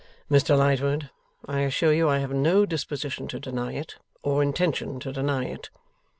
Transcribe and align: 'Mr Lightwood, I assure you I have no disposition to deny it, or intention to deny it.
'Mr 0.31 0.57
Lightwood, 0.57 1.11
I 1.47 1.59
assure 1.59 1.93
you 1.93 2.09
I 2.09 2.17
have 2.17 2.33
no 2.33 2.65
disposition 2.65 3.27
to 3.27 3.39
deny 3.39 3.73
it, 3.73 3.97
or 4.23 4.41
intention 4.41 4.99
to 5.01 5.11
deny 5.11 5.45
it. 5.45 5.69